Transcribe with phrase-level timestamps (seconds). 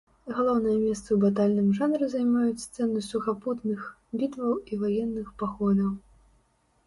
[0.35, 3.79] Галоўнае месца ў батальным жанры займаюць сцэны сухапутных,
[4.21, 5.91] бітваў і ваенных паходаў.